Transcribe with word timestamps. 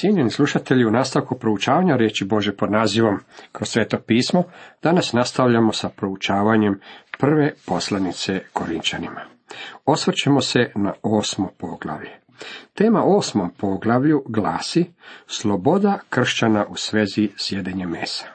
Cijenjeni 0.00 0.30
slušatelji, 0.30 0.84
u 0.84 0.90
nastavku 0.90 1.38
proučavanja 1.38 1.96
riječi 1.96 2.24
Bože 2.24 2.56
pod 2.56 2.70
nazivom 2.70 3.18
kroz 3.52 3.68
sveto 3.68 3.98
pismo, 4.06 4.42
danas 4.82 5.12
nastavljamo 5.12 5.72
sa 5.72 5.88
proučavanjem 5.88 6.80
prve 7.18 7.52
poslanice 7.66 8.40
Korinčanima. 8.52 9.20
Osvrćemo 9.84 10.40
se 10.40 10.72
na 10.74 10.92
osmo 11.02 11.50
poglavlje. 11.58 12.10
Tema 12.74 13.02
osmom 13.04 13.50
poglavlju 13.58 14.22
glasi 14.26 14.92
Sloboda 15.26 15.98
kršćana 16.10 16.66
u 16.68 16.76
svezi 16.76 17.28
s 17.36 17.52
jedenjem 17.52 17.90
mesa. 17.90 18.26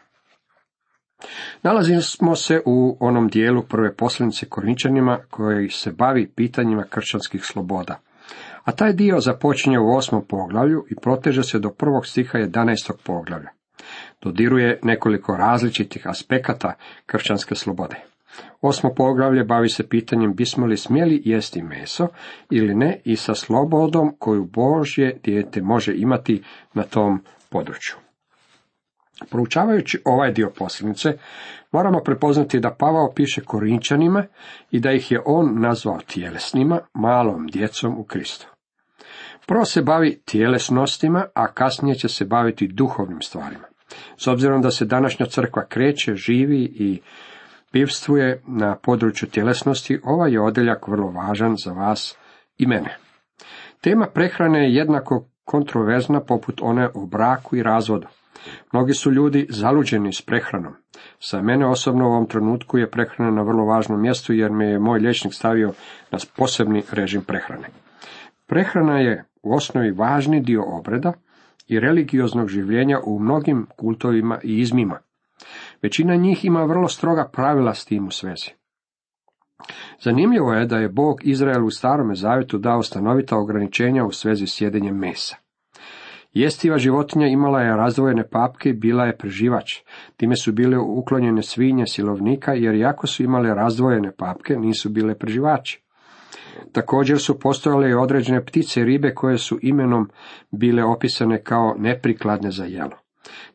Nalazimo 1.64 2.36
se 2.36 2.62
u 2.66 2.98
onom 3.00 3.28
dijelu 3.28 3.64
prve 3.64 3.96
poslanice 3.96 4.46
Korinčanima 4.46 5.20
koji 5.30 5.70
se 5.70 5.92
bavi 5.92 6.32
pitanjima 6.36 6.84
kršćanskih 6.90 7.46
sloboda. 7.46 8.00
A 8.66 8.72
taj 8.72 8.94
dio 8.94 9.20
započinje 9.20 9.80
u 9.80 9.96
osmom 9.96 10.26
poglavlju 10.28 10.86
i 10.90 10.96
proteže 10.96 11.44
se 11.44 11.60
do 11.60 11.70
prvog 11.70 12.06
stiha 12.06 12.40
11. 12.40 12.94
poglavlja. 13.04 13.50
Dodiruje 14.22 14.80
nekoliko 14.84 15.38
različitih 15.38 16.08
aspekata 16.08 16.74
kršćanske 17.06 17.56
slobode. 17.56 17.96
Osmo 18.62 18.94
poglavlje 18.94 19.44
bavi 19.44 19.70
se 19.70 19.90
pitanjem 19.90 20.36
bismo 20.36 20.66
li 20.66 20.78
smjeli 20.78 21.22
jesti 21.26 21.62
meso 21.62 22.08
ili 22.50 22.76
ne 22.76 23.02
i 23.04 23.16
sa 23.16 23.36
slobodom 23.36 24.16
koju 24.20 24.46
Božje 24.46 25.20
dijete 25.24 25.62
može 25.62 25.94
imati 25.96 26.44
na 26.74 26.84
tom 26.84 27.24
području. 27.50 27.96
Proučavajući 29.30 30.02
ovaj 30.06 30.32
dio 30.32 30.52
posljednice, 30.58 31.18
moramo 31.72 32.00
prepoznati 32.00 32.60
da 32.60 32.76
Pavao 32.80 33.14
piše 33.16 33.42
Korinčanima 33.42 34.26
i 34.72 34.80
da 34.80 34.92
ih 34.92 35.12
je 35.12 35.22
on 35.26 35.62
nazvao 35.62 36.00
tjelesnima, 36.08 36.80
malom 36.94 37.48
djecom 37.48 38.00
u 38.00 38.04
Kristu. 38.04 38.55
Prvo 39.48 39.66
se 39.66 39.82
bavi 39.82 40.22
tjelesnostima, 40.26 41.26
a 41.34 41.48
kasnije 41.48 41.96
će 41.96 42.08
se 42.08 42.26
baviti 42.26 42.68
duhovnim 42.68 43.22
stvarima. 43.22 43.68
S 44.18 44.28
obzirom 44.28 44.62
da 44.62 44.72
se 44.72 44.86
današnja 44.86 45.26
crkva 45.26 45.66
kreće, 45.66 46.16
živi 46.16 46.64
i 46.64 47.02
pivstvuje 47.72 48.42
na 48.48 48.76
području 48.76 49.30
tjelesnosti, 49.30 50.00
ovaj 50.04 50.32
je 50.32 50.42
odeljak 50.42 50.88
vrlo 50.88 51.12
važan 51.12 51.56
za 51.58 51.72
vas 51.72 52.18
i 52.58 52.68
mene. 52.68 52.98
Tema 53.82 54.08
prehrane 54.14 54.60
je 54.60 54.76
jednako 54.76 55.28
kontroverzna 55.44 56.22
poput 56.22 56.62
one 56.62 56.90
o 56.94 57.06
braku 57.06 57.56
i 57.56 57.64
razvodu. 57.64 58.08
Mnogi 58.74 58.94
su 58.94 59.12
ljudi 59.12 59.48
zaluđeni 59.50 60.14
s 60.14 60.22
prehranom. 60.22 60.74
Sa 61.20 61.42
mene 61.42 61.68
osobno 61.68 62.06
u 62.06 62.12
ovom 62.12 62.28
trenutku 62.28 62.78
je 62.78 62.90
prehrana 62.90 63.32
na 63.32 63.42
vrlo 63.42 63.66
važnom 63.66 64.02
mjestu 64.02 64.34
jer 64.34 64.52
me 64.52 64.66
je 64.66 64.80
moj 64.80 65.00
liječnik 65.00 65.34
stavio 65.34 65.74
na 66.12 66.20
posebni 66.38 66.84
režim 66.92 67.22
prehrane. 67.22 67.68
Prehrana 68.48 69.00
je 69.00 69.26
u 69.46 69.54
osnovi 69.54 69.92
važni 69.92 70.42
dio 70.42 70.64
obreda 70.68 71.14
i 71.68 71.80
religioznog 71.80 72.48
življenja 72.48 73.00
u 73.06 73.20
mnogim 73.20 73.68
kultovima 73.78 74.40
i 74.44 74.60
izmima. 74.60 75.00
Većina 75.82 76.16
njih 76.16 76.46
ima 76.46 76.64
vrlo 76.64 76.88
stroga 76.88 77.30
pravila 77.34 77.74
s 77.74 77.86
tim 77.86 78.08
u 78.08 78.12
svezi. 78.12 78.52
Zanimljivo 80.02 80.54
je 80.54 80.66
da 80.66 80.78
je 80.78 80.90
Bog 80.90 81.20
Izraelu 81.24 81.68
u 81.68 81.72
starome 81.72 82.16
zavjetu 82.16 82.58
dao 82.58 82.84
stanovita 82.84 83.38
ograničenja 83.38 84.06
u 84.06 84.12
svezi 84.12 84.48
s 84.48 84.62
jedenjem 84.62 84.98
mesa. 84.98 85.36
Jestiva 86.34 86.78
životinja 86.78 87.28
imala 87.28 87.62
je 87.62 87.76
razdvojene 87.76 88.28
papke 88.30 88.70
i 88.70 88.74
bila 88.74 89.06
je 89.06 89.18
preživač. 89.18 89.74
Time 90.18 90.36
su 90.36 90.52
bile 90.52 90.78
uklonjene 90.78 91.44
svinje 91.44 91.88
silovnika, 91.88 92.54
jer 92.54 92.76
jako 92.76 93.08
su 93.08 93.24
imale 93.24 93.54
razdvojene 93.54 94.12
papke, 94.18 94.56
nisu 94.56 94.90
bile 94.90 95.16
preživači. 95.16 95.85
Također 96.72 97.20
su 97.20 97.40
postojale 97.40 97.90
i 97.90 97.94
određene 97.94 98.46
ptice 98.46 98.82
i 98.82 98.86
ribe 98.86 99.14
koje 99.14 99.38
su 99.38 99.60
imenom 99.62 100.10
bile 100.52 100.84
opisane 100.84 101.44
kao 101.44 101.76
neprikladne 101.78 102.52
za 102.52 102.66
jelo. 102.66 102.98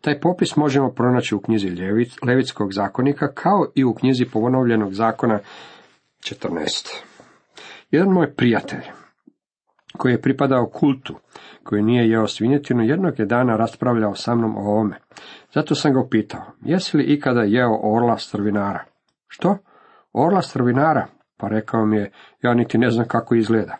Taj 0.01 0.21
popis 0.21 0.57
možemo 0.57 0.91
pronaći 0.91 1.35
u 1.35 1.41
knjizi 1.41 1.77
Levitskog 2.27 2.73
zakonika 2.73 3.33
kao 3.35 3.67
i 3.75 3.85
u 3.85 3.95
knjizi 3.95 4.25
ponovljenog 4.25 4.95
zakona 4.95 5.39
14. 6.21 7.03
Jedan 7.91 8.09
moj 8.09 8.35
prijatelj, 8.35 8.83
koji 9.99 10.13
je 10.13 10.23
pripadao 10.23 10.67
kultu, 10.67 11.15
koji 11.65 11.83
nije 11.83 12.09
jeo 12.09 12.27
svinjetinu, 12.27 12.83
jednog 12.83 13.19
je 13.19 13.27
dana 13.27 13.57
raspravljao 13.57 14.15
sa 14.15 14.35
mnom 14.35 14.57
o 14.57 14.61
ovome. 14.61 14.97
Zato 15.55 15.75
sam 15.75 15.93
ga 15.93 16.01
upitao, 16.01 16.43
jesi 16.61 16.97
li 16.97 17.05
ikada 17.05 17.43
jeo 17.43 17.81
orla 17.83 18.19
strvinara? 18.19 18.85
Što? 19.29 19.59
Orla 20.13 20.43
strvinara? 20.43 21.07
Pa 21.41 21.49
rekao 21.49 21.87
mi 21.87 21.97
je, 21.97 22.11
ja 22.43 22.55
niti 22.55 22.79
ne 22.79 22.91
znam 22.91 23.07
kako 23.09 23.35
izgleda. 23.35 23.77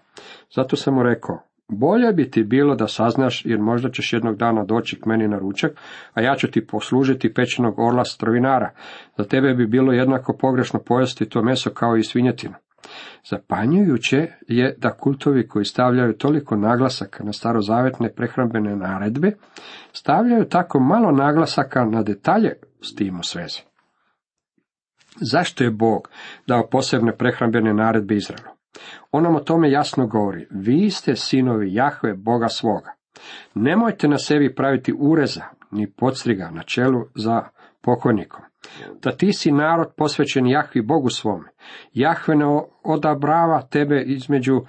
Zato 0.57 0.77
sam 0.77 0.95
mu 0.95 1.03
rekao, 1.03 1.43
bolje 1.69 2.13
bi 2.13 2.31
ti 2.31 2.43
bilo 2.43 2.75
da 2.75 2.89
saznaš, 2.89 3.43
jer 3.45 3.59
možda 3.59 3.91
ćeš 3.91 4.13
jednog 4.13 4.37
dana 4.37 4.65
doći 4.65 5.01
k 5.01 5.07
meni 5.07 5.29
na 5.29 5.39
ručak, 5.39 5.73
a 6.15 6.21
ja 6.21 6.37
ću 6.37 6.51
ti 6.51 6.67
poslužiti 6.67 7.35
pečenog 7.35 7.79
orla 7.79 8.05
strvinara. 8.05 8.71
Za 9.19 9.25
tebe 9.25 9.55
bi 9.55 9.67
bilo 9.67 9.93
jednako 9.93 10.37
pogrešno 10.41 10.81
pojesti 10.87 11.29
to 11.29 11.43
meso 11.43 11.71
kao 11.71 11.97
i 11.97 12.03
svinjetinu. 12.03 12.55
Zapanjujuće 13.31 14.27
je 14.49 14.75
da 14.79 14.91
kultovi 14.91 15.49
koji 15.49 15.65
stavljaju 15.65 16.13
toliko 16.13 16.57
naglasaka 16.57 17.25
na 17.25 17.33
starozavetne 17.33 18.13
prehrambene 18.13 18.77
naredbe, 18.77 19.33
stavljaju 19.93 20.45
tako 20.45 20.81
malo 20.81 21.11
naglasaka 21.11 21.85
na 21.85 22.03
detalje 22.03 22.53
s 22.83 22.95
tim 22.95 23.19
u 23.19 23.23
svezi. 23.23 23.70
Zašto 25.17 25.65
je 25.65 25.71
Bog 25.71 26.09
dao 26.47 26.69
posebne 26.71 27.17
prehrambene 27.17 27.75
naredbe 27.75 28.15
Izraelu? 28.15 28.51
On 29.11 29.23
nam 29.23 29.37
o 29.37 29.41
tome 29.41 29.71
jasno 29.71 30.07
govori. 30.07 30.47
Vi 30.51 30.91
ste 30.91 31.17
sinovi 31.17 31.75
Jahve, 31.75 32.15
Boga 32.15 32.49
svoga. 32.49 32.93
Nemojte 33.55 34.09
na 34.09 34.19
sebi 34.19 34.55
praviti 34.55 34.95
ureza, 34.99 35.45
ni 35.71 35.93
podstriga 35.93 36.51
na 36.51 36.63
čelu 36.63 37.05
za 37.15 37.43
pokojnikom. 37.83 38.41
Da 39.03 39.11
ti 39.11 39.33
si 39.33 39.53
narod 39.53 39.93
posvećen 39.97 40.47
Jahvi 40.47 40.83
Bogu 40.83 41.09
svome. 41.09 41.49
Jahve 41.93 42.37
ne 42.37 42.47
odabrava 42.83 43.63
tebe 43.63 44.03
između 44.07 44.61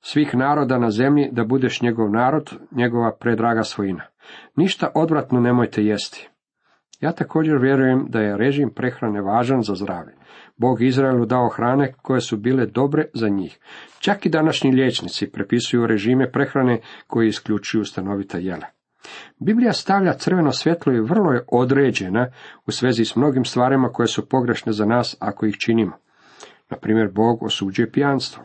svih 0.00 0.34
naroda 0.34 0.78
na 0.78 0.90
zemlji 0.90 1.28
da 1.32 1.44
budeš 1.44 1.82
njegov 1.82 2.10
narod, 2.10 2.52
njegova 2.70 3.16
predraga 3.20 3.62
svojina. 3.62 4.04
Ništa 4.56 4.90
odvratno 4.94 5.40
nemojte 5.40 5.84
jesti. 5.84 6.27
Ja 7.00 7.12
također 7.12 7.58
vjerujem 7.58 8.06
da 8.08 8.20
je 8.20 8.36
režim 8.36 8.70
prehrane 8.70 9.20
važan 9.20 9.62
za 9.62 9.74
zdravlje. 9.74 10.14
Bog 10.56 10.82
Izraelu 10.82 11.26
dao 11.26 11.48
hrane 11.48 11.92
koje 12.02 12.20
su 12.20 12.36
bile 12.36 12.66
dobre 12.66 13.04
za 13.14 13.28
njih. 13.28 13.58
Čak 13.98 14.26
i 14.26 14.30
današnji 14.30 14.72
liječnici 14.72 15.30
prepisuju 15.30 15.86
režime 15.86 16.30
prehrane 16.32 16.80
koji 17.06 17.28
isključuju 17.28 17.84
stanovita 17.84 18.38
jela. 18.38 18.66
Biblija 19.38 19.72
stavlja 19.72 20.12
crveno 20.12 20.52
svjetlo 20.52 20.92
i 20.92 21.00
vrlo 21.00 21.32
je 21.32 21.44
određena 21.52 22.30
u 22.66 22.70
svezi 22.70 23.04
s 23.04 23.16
mnogim 23.16 23.44
stvarima 23.44 23.88
koje 23.88 24.06
su 24.06 24.28
pogrešne 24.28 24.72
za 24.72 24.84
nas 24.84 25.16
ako 25.20 25.46
ih 25.46 25.56
činimo. 25.56 25.92
Na 26.70 26.76
primjer, 26.76 27.08
Bog 27.12 27.42
osuđuje 27.42 27.92
pijanstvo. 27.92 28.42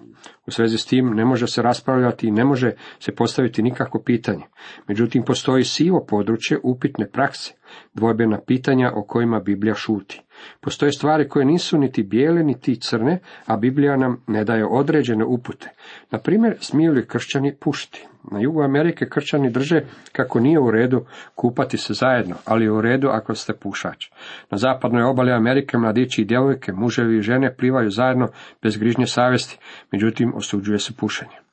U 0.48 0.52
svezi 0.52 0.78
s 0.78 0.86
tim 0.86 1.10
ne 1.10 1.26
može 1.26 1.48
se 1.48 1.62
raspravljati 1.62 2.28
i 2.28 2.32
ne 2.32 2.46
može 2.46 2.72
se 3.00 3.16
postaviti 3.16 3.64
nikakvo 3.64 4.02
pitanje. 4.04 4.44
Međutim, 4.88 5.24
postoji 5.24 5.64
sivo 5.64 6.06
područje 6.06 6.60
upitne 6.64 7.10
prakse, 7.10 7.54
dvojbena 7.94 8.40
pitanja 8.48 8.92
o 8.96 9.04
kojima 9.04 9.40
Biblija 9.40 9.76
šuti. 9.76 10.22
Postoje 10.62 10.92
stvari 10.92 11.30
koje 11.30 11.46
nisu 11.46 11.78
niti 11.78 12.04
bijele, 12.04 12.44
niti 12.44 12.76
crne, 12.76 13.20
a 13.46 13.58
Biblija 13.58 13.98
nam 13.98 14.24
ne 14.28 14.44
daje 14.44 14.66
određene 14.66 15.26
upute. 15.26 15.70
Na 16.12 16.20
primjer, 16.20 16.56
smiju 16.59 16.94
li 16.94 17.08
kršćani 17.08 17.56
pušiti? 17.56 18.08
Na 18.31 18.40
jugu 18.40 18.62
Amerike 18.62 19.09
kršćani 19.09 19.50
drže 19.50 19.81
kako 20.12 20.40
nije 20.40 20.59
u 20.59 20.72
redu 20.72 21.06
kupati 21.36 21.78
se 21.78 21.94
zajedno, 21.94 22.36
ali 22.46 22.66
je 22.66 22.72
u 22.72 22.81
redu 22.81 23.08
ako 23.08 23.36
ste 23.36 23.54
pušač. 23.54 24.06
Na 24.52 24.58
zapadnoj 24.58 25.04
obali 25.04 25.31
Amerike 25.31 25.78
mladići 25.78 26.22
i 26.22 26.26
djevojke, 26.26 26.72
muževi 26.72 27.18
i 27.18 27.22
žene 27.22 27.56
plivaju 27.56 27.90
zajedno 27.90 28.28
bez 28.62 28.78
grižnje 28.78 29.08
savjesti, 29.08 29.58
međutim 29.92 30.34
osuđuje 30.36 30.80
se 30.80 30.94
pušenje. 31.00 31.44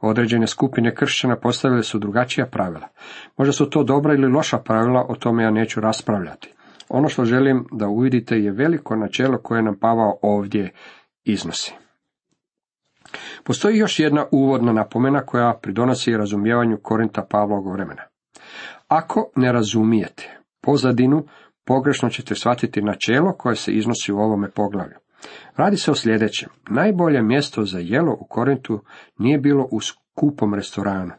Određene 0.00 0.46
skupine 0.46 0.94
kršćana 0.94 1.36
postavile 1.36 1.82
su 1.82 1.98
drugačija 1.98 2.46
pravila. 2.46 2.88
Možda 3.36 3.52
su 3.52 3.70
to 3.70 3.84
dobra 3.84 4.14
ili 4.14 4.32
loša 4.32 4.58
pravila, 4.58 5.06
o 5.08 5.14
tome 5.14 5.42
ja 5.42 5.50
neću 5.50 5.80
raspravljati. 5.80 6.52
Ono 6.90 7.08
što 7.08 7.24
želim 7.24 7.66
da 7.72 7.88
uvidite 7.88 8.36
je 8.36 8.52
veliko 8.52 8.96
načelo 8.96 9.38
koje 9.38 9.62
nam 9.62 9.78
Pavao 9.78 10.18
ovdje 10.22 10.72
iznosi. 11.24 11.74
Postoji 13.44 13.78
još 13.78 13.98
jedna 13.98 14.26
uvodna 14.32 14.72
napomena 14.72 15.20
koja 15.20 15.58
pridonosi 15.62 16.16
razumijevanju 16.16 16.78
Korinta 16.82 17.26
Pavlovog 17.30 17.72
vremena. 17.72 18.02
Ako 18.88 19.30
ne 19.36 19.52
razumijete 19.52 20.38
pozadinu, 20.62 21.24
pogrešno 21.64 22.10
ćete 22.10 22.34
shvatiti 22.34 22.82
načelo 22.82 23.32
koje 23.38 23.56
se 23.56 23.72
iznosi 23.72 24.12
u 24.12 24.18
ovome 24.18 24.50
poglavlju. 24.50 24.96
Radi 25.56 25.76
se 25.76 25.90
o 25.90 25.94
sljedećem. 25.94 26.48
Najbolje 26.70 27.22
mjesto 27.22 27.64
za 27.64 27.78
jelo 27.78 28.12
u 28.20 28.26
Korintu 28.28 28.80
nije 29.18 29.38
bilo 29.38 29.68
u 29.70 29.80
skupom 29.80 30.54
restoranu. 30.54 31.12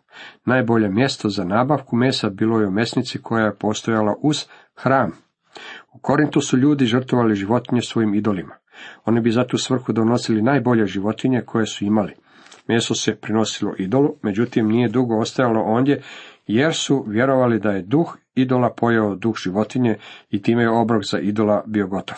Najbolje 0.46 0.90
mjesto 0.90 1.30
za 1.30 1.44
nabavku 1.44 1.96
mesa 1.96 2.30
bilo 2.30 2.60
je 2.60 2.68
u 2.68 2.72
mesnici 2.72 3.22
koja 3.22 3.46
je 3.46 3.56
postojala 3.56 4.16
uz 4.22 4.46
hram. 4.76 5.12
U 5.94 6.00
Korintu 6.00 6.42
su 6.42 6.58
ljudi 6.58 6.86
žrtvovali 6.86 7.36
životinje 7.36 7.82
svojim 7.82 8.14
idolima. 8.14 8.56
Oni 9.06 9.22
bi 9.22 9.32
za 9.32 9.44
tu 9.44 9.58
svrhu 9.58 9.94
donosili 9.94 10.42
najbolje 10.42 10.86
životinje 10.86 11.42
koje 11.46 11.66
su 11.66 11.86
imali. 11.86 12.14
Meso 12.68 12.96
se 12.96 13.16
prinosilo 13.16 13.74
idolu, 13.78 14.16
međutim 14.22 14.68
nije 14.68 14.90
dugo 14.90 15.18
ostajalo 15.18 15.62
ondje, 15.62 16.02
jer 16.48 16.74
su 16.74 17.06
vjerovali 17.08 17.60
da 17.60 17.72
je 17.72 17.82
duh 17.82 18.18
idola 18.36 18.74
pojeo 18.78 19.16
duh 19.16 19.36
životinje 19.38 19.98
i 20.30 20.42
time 20.42 20.64
je 20.64 20.70
obrok 20.70 21.04
za 21.04 21.20
idola 21.20 21.64
bio 21.66 21.88
gotov. 21.88 22.18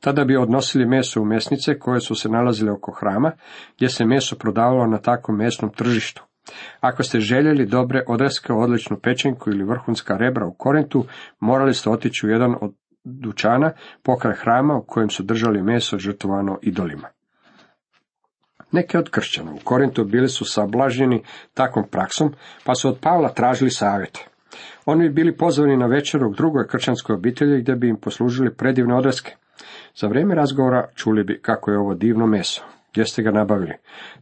Tada 0.00 0.24
bi 0.24 0.36
odnosili 0.36 0.86
meso 0.86 1.22
u 1.22 1.24
mesnice 1.24 1.78
koje 1.78 2.00
su 2.00 2.14
se 2.14 2.28
nalazile 2.28 2.72
oko 2.72 2.92
hrama, 2.92 3.32
gdje 3.76 3.88
se 3.88 4.04
meso 4.04 4.36
prodavalo 4.36 4.86
na 4.86 4.98
takvom 4.98 5.36
mesnom 5.36 5.70
tržištu. 5.72 6.22
Ako 6.80 7.02
ste 7.02 7.20
željeli 7.20 7.66
dobre 7.66 8.04
odreske, 8.06 8.52
odličnu 8.52 8.98
pečenku 9.02 9.50
ili 9.50 9.64
vrhunska 9.64 10.16
rebra 10.16 10.46
u 10.46 10.54
Korintu, 10.54 11.04
morali 11.40 11.74
ste 11.74 11.90
otići 11.90 12.26
u 12.26 12.30
jedan 12.30 12.54
od 12.60 12.74
dućana 13.08 13.72
pokraj 14.02 14.34
hrama 14.34 14.76
u 14.76 14.84
kojem 14.86 15.10
su 15.10 15.22
držali 15.22 15.62
meso 15.62 15.98
žrtvovano 15.98 16.58
idolima. 16.62 17.08
Neke 18.72 18.98
od 18.98 19.10
kršćana 19.10 19.52
u 19.52 19.58
Korintu 19.64 20.04
bili 20.04 20.28
su 20.28 20.44
sablaženi 20.44 21.22
takvom 21.54 21.84
praksom, 21.90 22.34
pa 22.64 22.74
su 22.74 22.88
od 22.88 22.98
Pavla 23.00 23.28
tražili 23.28 23.70
savjet. 23.70 24.18
Oni 24.86 25.08
bi 25.08 25.14
bili 25.14 25.36
pozvani 25.36 25.76
na 25.76 25.86
večeru 25.86 26.30
u 26.30 26.34
drugoj 26.34 26.66
kršćanskoj 26.68 27.14
obitelji 27.14 27.60
gdje 27.60 27.76
bi 27.76 27.88
im 27.88 27.96
poslužili 27.96 28.54
predivne 28.54 28.94
odreske. 28.94 29.36
Za 29.96 30.06
vrijeme 30.06 30.34
razgovora 30.34 30.88
čuli 30.94 31.24
bi 31.24 31.40
kako 31.42 31.70
je 31.70 31.78
ovo 31.78 31.94
divno 31.94 32.26
meso. 32.26 32.62
Gdje 32.92 33.04
ste 33.04 33.22
ga 33.22 33.30
nabavili? 33.30 33.74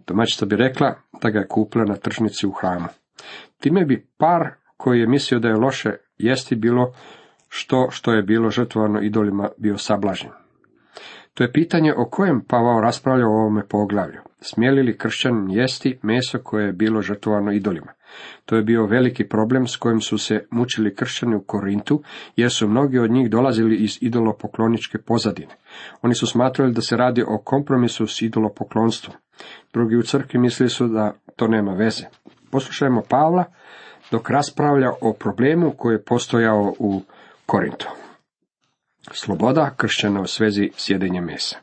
Domaćica 0.06 0.46
bi 0.46 0.56
rekla 0.56 0.94
da 1.22 1.30
ga 1.30 1.38
je 1.38 1.48
kupila 1.48 1.84
na 1.84 1.94
tržnici 1.94 2.46
u 2.46 2.52
hramu. 2.52 2.86
Time 3.60 3.84
bi 3.84 4.06
par 4.18 4.50
koji 4.76 5.00
je 5.00 5.06
mislio 5.06 5.40
da 5.40 5.48
je 5.48 5.56
loše 5.56 5.90
jesti 6.18 6.56
bilo 6.56 6.92
što 7.48 7.88
što 7.90 8.12
je 8.12 8.22
bilo 8.22 8.50
žrtvovano 8.50 9.02
idolima 9.02 9.48
bio 9.58 9.78
sablažen. 9.78 10.30
To 11.34 11.44
je 11.44 11.52
pitanje 11.52 11.94
o 11.96 12.04
kojem 12.10 12.40
Pavao 12.48 12.80
raspravlja 12.80 13.26
u 13.26 13.30
ovome 13.30 13.62
poglavlju. 13.68 14.20
Smjeli 14.40 14.82
li 14.82 14.98
kršćan 14.98 15.50
jesti 15.50 15.98
meso 16.02 16.38
koje 16.38 16.66
je 16.66 16.72
bilo 16.72 17.02
žrtvovano 17.02 17.52
idolima? 17.52 17.92
To 18.44 18.56
je 18.56 18.62
bio 18.62 18.86
veliki 18.86 19.28
problem 19.28 19.66
s 19.66 19.76
kojim 19.76 20.00
su 20.00 20.18
se 20.18 20.46
mučili 20.50 20.94
kršćani 20.94 21.36
u 21.36 21.40
Korintu, 21.40 22.02
jer 22.36 22.50
su 22.50 22.68
mnogi 22.68 22.98
od 22.98 23.10
njih 23.10 23.30
dolazili 23.30 23.76
iz 23.76 23.98
idolopokloničke 24.00 24.98
pozadine. 24.98 25.54
Oni 26.02 26.14
su 26.14 26.26
smatrali 26.26 26.72
da 26.72 26.80
se 26.80 26.96
radi 26.96 27.22
o 27.22 27.38
kompromisu 27.44 28.06
s 28.06 28.22
idolopoklonstvom. 28.22 29.16
Drugi 29.72 29.96
u 29.96 30.02
crkvi 30.02 30.38
mislili 30.38 30.70
su 30.70 30.88
da 30.88 31.12
to 31.36 31.48
nema 31.48 31.72
veze. 31.72 32.04
Poslušajmo 32.50 33.02
Pavla 33.08 33.44
dok 34.10 34.30
raspravlja 34.30 34.90
o 35.00 35.12
problemu 35.12 35.72
koji 35.76 35.94
je 35.94 36.04
postojao 36.04 36.74
u 36.78 37.02
Korintu. 37.46 37.88
Sloboda 39.12 39.74
kršćana 39.76 40.20
u 40.20 40.26
svezi 40.26 40.70
sjedenja 40.76 41.20
mesa. 41.20 41.56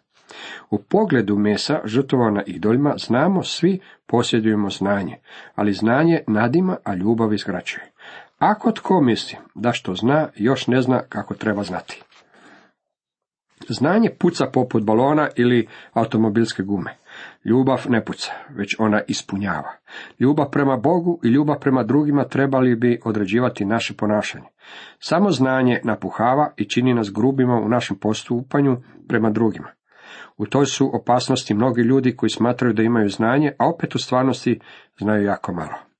U 0.69 0.77
pogledu 0.77 1.37
mesa 1.37 1.81
žrtvovana 1.85 2.43
idolima 2.45 2.95
znamo 2.97 3.43
svi 3.43 3.79
posjedujemo 4.05 4.69
znanje, 4.69 5.19
ali 5.55 5.73
znanje 5.73 6.23
nadima, 6.27 6.77
a 6.83 6.95
ljubav 6.95 7.33
izgrađuje. 7.33 7.91
Ako 8.39 8.71
tko 8.71 9.01
misli 9.01 9.37
da 9.55 9.73
što 9.73 9.95
zna, 9.95 10.29
još 10.35 10.67
ne 10.67 10.81
zna 10.81 11.01
kako 11.09 11.33
treba 11.33 11.63
znati. 11.63 12.01
Znanje 13.69 14.09
puca 14.09 14.45
poput 14.45 14.83
balona 14.83 15.29
ili 15.35 15.67
automobilske 15.93 16.63
gume. 16.63 16.97
Ljubav 17.45 17.85
ne 17.89 18.05
puca, 18.05 18.31
već 18.49 18.75
ona 18.79 19.01
ispunjava. 19.07 19.71
Ljubav 20.19 20.49
prema 20.51 20.77
Bogu 20.77 21.19
i 21.23 21.27
ljubav 21.27 21.59
prema 21.59 21.83
drugima 21.83 22.23
trebali 22.23 22.75
bi 22.75 22.99
određivati 23.05 23.65
naše 23.65 23.93
ponašanje. 23.93 24.47
Samo 24.99 25.31
znanje 25.31 25.79
napuhava 25.83 26.53
i 26.57 26.69
čini 26.69 26.93
nas 26.93 27.11
grubima 27.13 27.55
u 27.55 27.69
našem 27.69 27.97
postupanju 27.97 28.77
prema 29.07 29.29
drugima. 29.29 29.67
U 30.37 30.45
toj 30.45 30.65
su 30.65 30.91
opasnosti 30.95 31.53
mnogi 31.53 31.81
ljudi 31.81 32.15
koji 32.15 32.29
smatraju 32.29 32.73
da 32.73 32.83
imaju 32.83 33.09
znanje, 33.09 33.51
a 33.59 33.69
opet 33.69 33.95
u 33.95 33.99
stvarnosti 33.99 34.59
znaju 34.99 35.23
jako 35.23 35.53
malo. 35.53 35.92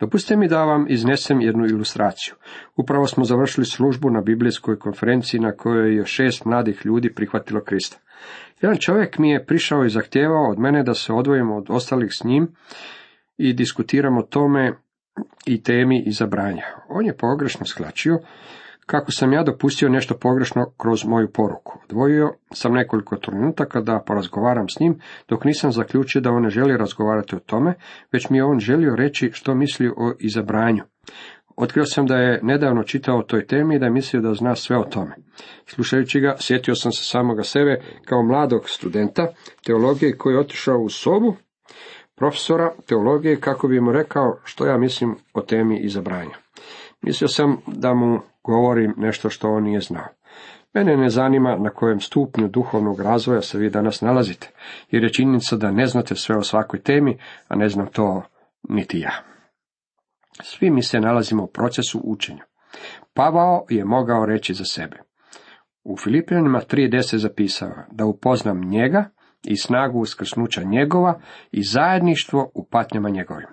Dopustite 0.00 0.36
mi 0.36 0.48
da 0.48 0.64
vam 0.64 0.86
iznesem 0.88 1.40
jednu 1.40 1.66
ilustraciju. 1.66 2.34
Upravo 2.76 3.06
smo 3.06 3.24
završili 3.24 3.66
službu 3.66 4.10
na 4.10 4.20
biblijskoj 4.20 4.78
konferenciji 4.78 5.40
na 5.40 5.52
kojoj 5.52 5.96
je 5.96 6.06
šest 6.06 6.44
mladih 6.44 6.80
ljudi 6.84 7.14
prihvatilo 7.14 7.60
Krista. 7.60 7.98
Jedan 8.60 8.78
čovjek 8.78 9.18
mi 9.18 9.30
je 9.30 9.46
prišao 9.46 9.84
i 9.84 9.90
zahtijevao 9.90 10.50
od 10.50 10.58
mene 10.58 10.82
da 10.82 10.94
se 10.94 11.12
odvojimo 11.12 11.56
od 11.56 11.66
ostalih 11.68 12.08
s 12.12 12.24
njim 12.24 12.48
i 13.36 13.52
diskutiramo 13.52 14.22
tome 14.22 14.72
i 15.46 15.62
temi 15.62 16.02
izabranja. 16.06 16.64
On 16.88 17.06
je 17.06 17.16
pogrešno 17.16 17.66
sklačio 17.66 18.18
kako 18.86 19.12
sam 19.12 19.32
ja 19.32 19.42
dopustio 19.42 19.88
nešto 19.88 20.14
pogrešno 20.18 20.72
kroz 20.76 21.04
moju 21.04 21.32
poruku. 21.32 21.78
Dvojio 21.88 22.32
sam 22.50 22.72
nekoliko 22.72 23.16
trenutaka 23.16 23.80
da 23.80 24.02
porazgovaram 24.06 24.68
s 24.68 24.80
njim, 24.80 24.98
dok 25.28 25.44
nisam 25.44 25.72
zaključio 25.72 26.20
da 26.20 26.30
on 26.30 26.42
ne 26.42 26.50
želi 26.50 26.76
razgovarati 26.76 27.36
o 27.36 27.38
tome, 27.38 27.74
već 28.12 28.30
mi 28.30 28.36
je 28.38 28.44
on 28.44 28.58
želio 28.58 28.96
reći 28.96 29.30
što 29.32 29.54
misli 29.54 29.88
o 29.88 30.12
izabranju. 30.18 30.82
Otkrio 31.56 31.84
sam 31.84 32.06
da 32.06 32.16
je 32.16 32.40
nedavno 32.42 32.82
čitao 32.82 33.18
o 33.18 33.22
toj 33.22 33.46
temi 33.46 33.76
i 33.76 33.78
da 33.78 33.84
je 33.86 33.90
mislio 33.90 34.22
da 34.22 34.34
zna 34.34 34.54
sve 34.54 34.78
o 34.78 34.84
tome. 34.84 35.16
Slušajući 35.66 36.20
ga, 36.20 36.36
sjetio 36.38 36.74
sam 36.74 36.92
se 36.92 37.04
samoga 37.04 37.42
sebe 37.42 37.80
kao 38.04 38.22
mladog 38.22 38.68
studenta 38.68 39.26
teologije 39.66 40.16
koji 40.16 40.34
je 40.34 40.40
otišao 40.40 40.78
u 40.78 40.88
sobu 40.88 41.36
profesora 42.14 42.72
teologije 42.86 43.40
kako 43.40 43.68
bi 43.68 43.80
mu 43.80 43.92
rekao 43.92 44.38
što 44.44 44.66
ja 44.66 44.78
mislim 44.78 45.16
o 45.34 45.40
temi 45.40 45.80
izabranja. 45.80 46.36
Mislio 47.02 47.28
sam 47.28 47.56
da 47.66 47.94
mu 47.94 48.20
govorim 48.44 48.94
nešto 48.96 49.30
što 49.30 49.50
on 49.50 49.62
nije 49.62 49.80
znao. 49.80 50.06
Mene 50.74 50.96
ne 50.96 51.08
zanima 51.08 51.56
na 51.56 51.70
kojem 51.70 52.00
stupnju 52.00 52.48
duhovnog 52.48 53.00
razvoja 53.00 53.42
se 53.42 53.58
vi 53.58 53.70
danas 53.70 54.00
nalazite, 54.00 54.50
jer 54.90 55.02
je 55.02 55.12
činjenica 55.12 55.56
da 55.56 55.70
ne 55.70 55.86
znate 55.86 56.14
sve 56.14 56.36
o 56.36 56.42
svakoj 56.42 56.80
temi, 56.80 57.18
a 57.48 57.56
ne 57.56 57.68
znam 57.68 57.86
to 57.86 58.22
niti 58.68 58.98
ja. 58.98 59.12
Svi 60.42 60.70
mi 60.70 60.82
se 60.82 61.00
nalazimo 61.00 61.44
u 61.44 61.46
procesu 61.46 62.00
učenja. 62.04 62.44
Pavao 63.14 63.64
je 63.68 63.84
mogao 63.84 64.26
reći 64.26 64.54
za 64.54 64.64
sebe. 64.64 64.96
U 65.84 65.96
Filipijanima 65.96 66.60
3.10 66.60 67.16
zapisao 67.16 67.72
da 67.90 68.04
upoznam 68.04 68.60
njega 68.60 69.04
i 69.44 69.56
snagu 69.56 70.00
uskrsnuća 70.00 70.62
njegova 70.62 71.20
i 71.52 71.62
zajedništvo 71.62 72.50
u 72.54 72.64
patnjama 72.64 73.10
njegovim. 73.10 73.48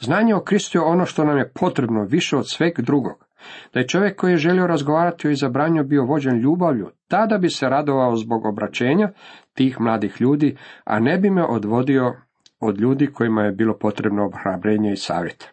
Znanje 0.00 0.34
o 0.34 0.40
Kristu 0.40 0.78
je 0.78 0.82
ono 0.82 1.06
što 1.06 1.24
nam 1.24 1.38
je 1.38 1.52
potrebno 1.54 2.04
više 2.04 2.36
od 2.36 2.50
sveg 2.50 2.80
drugog. 2.80 3.29
Da 3.74 3.80
je 3.80 3.88
čovjek 3.88 4.16
koji 4.16 4.32
je 4.32 4.36
želio 4.36 4.66
razgovarati 4.66 5.28
o 5.28 5.30
izabranju 5.30 5.84
bio 5.84 6.04
vođen 6.04 6.38
ljubavlju, 6.38 6.90
tada 7.08 7.38
bi 7.38 7.50
se 7.50 7.68
radovao 7.68 8.16
zbog 8.16 8.46
obraćenja 8.46 9.12
tih 9.54 9.80
mladih 9.80 10.20
ljudi, 10.20 10.56
a 10.84 11.00
ne 11.00 11.18
bi 11.18 11.30
me 11.30 11.44
odvodio 11.44 12.14
od 12.60 12.80
ljudi 12.80 13.06
kojima 13.06 13.42
je 13.42 13.52
bilo 13.52 13.78
potrebno 13.78 14.26
ohrabrenje 14.26 14.92
i 14.92 14.96
savjet. 14.96 15.48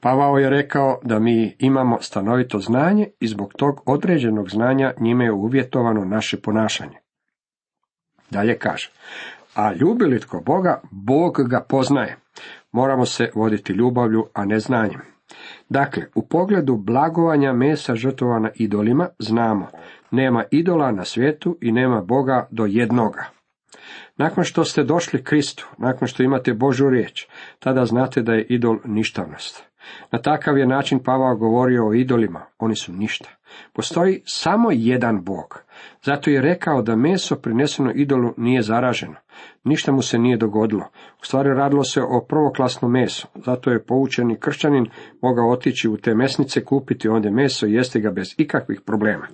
Pavao 0.00 0.38
je 0.38 0.50
rekao 0.50 1.00
da 1.04 1.18
mi 1.18 1.56
imamo 1.58 2.00
stanovito 2.00 2.58
znanje 2.58 3.08
i 3.20 3.26
zbog 3.26 3.52
tog 3.56 3.82
određenog 3.86 4.50
znanja 4.50 4.92
njime 5.00 5.24
je 5.24 5.32
uvjetovano 5.32 6.04
naše 6.04 6.40
ponašanje. 6.40 6.96
Dalje 8.30 8.58
kaže, 8.58 8.92
a 9.54 9.72
ljubi 9.72 10.04
li 10.04 10.20
tko 10.20 10.40
Boga, 10.40 10.80
Bog 10.90 11.48
ga 11.48 11.60
poznaje. 11.68 12.16
Moramo 12.72 13.06
se 13.06 13.30
voditi 13.34 13.72
ljubavlju, 13.72 14.26
a 14.34 14.44
ne 14.44 14.58
znanjem. 14.58 15.00
Dakle, 15.68 16.02
u 16.14 16.26
pogledu 16.26 16.76
blagovanja 16.76 17.52
mesa 17.52 17.94
žrtvovana 17.94 18.50
idolima 18.54 19.08
znamo, 19.18 19.68
nema 20.10 20.44
idola 20.50 20.92
na 20.92 21.04
svijetu 21.04 21.58
i 21.60 21.72
nema 21.72 22.00
Boga 22.00 22.48
do 22.50 22.66
jednoga. 22.66 23.24
Nakon 24.16 24.44
što 24.44 24.64
ste 24.64 24.84
došli 24.84 25.24
Kristu, 25.24 25.68
nakon 25.78 26.08
što 26.08 26.22
imate 26.22 26.54
Božu 26.54 26.90
riječ, 26.90 27.26
tada 27.58 27.84
znate 27.84 28.22
da 28.22 28.32
je 28.32 28.46
idol 28.48 28.78
ništavnost. 28.84 29.64
Na 30.12 30.18
takav 30.18 30.58
je 30.58 30.66
način 30.66 30.98
Pavao 30.98 31.36
govorio 31.36 31.88
o 31.88 31.94
idolima, 31.94 32.40
oni 32.58 32.76
su 32.76 32.92
ništa. 32.92 33.28
Postoji 33.72 34.22
samo 34.24 34.68
jedan 34.72 35.24
Bog. 35.24 35.62
Zato 36.02 36.30
je 36.30 36.40
rekao 36.40 36.82
da 36.82 36.96
meso 36.96 37.36
prineseno 37.36 37.92
idolu 37.94 38.34
nije 38.36 38.62
zaraženo. 38.62 39.14
Ništa 39.64 39.92
mu 39.92 40.02
se 40.02 40.18
nije 40.18 40.36
dogodilo. 40.36 40.84
U 41.22 41.24
stvari 41.24 41.48
radilo 41.48 41.84
se 41.84 42.02
o 42.02 42.26
prvoklasnom 42.28 42.92
mesu. 42.92 43.28
Zato 43.34 43.70
je 43.70 43.84
poučeni 43.84 44.36
kršćanin 44.40 44.86
mogao 45.22 45.50
otići 45.50 45.88
u 45.88 45.96
te 45.96 46.14
mesnice, 46.14 46.64
kupiti 46.64 47.08
ondje 47.08 47.30
meso 47.30 47.66
i 47.66 47.72
jesti 47.72 48.00
ga 48.00 48.10
bez 48.10 48.34
ikakvih 48.38 48.80
problema. 48.86 49.26